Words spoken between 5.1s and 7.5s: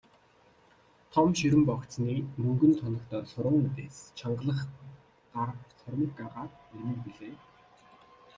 гар сурмаг агаад эрмэг билээ.